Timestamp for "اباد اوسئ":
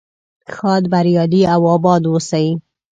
1.75-2.47